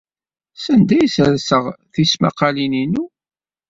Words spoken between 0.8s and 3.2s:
ay sserseɣ tismaqqalin-inu?